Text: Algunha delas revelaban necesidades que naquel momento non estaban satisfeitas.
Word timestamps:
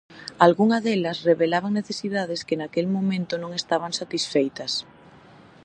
Algunha 0.45 0.77
delas 0.85 1.17
revelaban 1.29 1.73
necesidades 1.79 2.45
que 2.47 2.59
naquel 2.61 2.87
momento 2.95 3.33
non 3.41 3.51
estaban 3.61 3.91
satisfeitas. 4.01 4.71